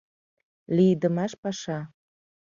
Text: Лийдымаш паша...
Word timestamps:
Лийдымаш 0.75 1.31
паша... 1.41 1.79